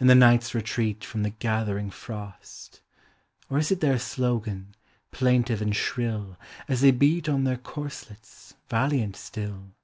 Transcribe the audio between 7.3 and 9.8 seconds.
their corselets, valiant still?)